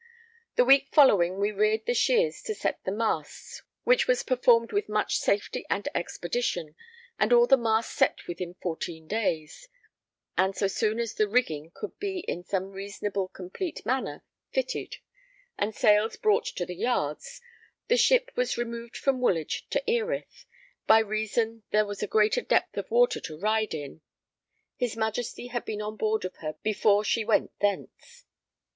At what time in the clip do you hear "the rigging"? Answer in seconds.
11.13-11.71